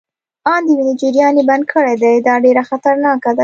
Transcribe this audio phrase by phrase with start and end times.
[0.53, 3.39] آن د وینې جریان يې بند کړی دی، دا ډیره خطرناکه ده.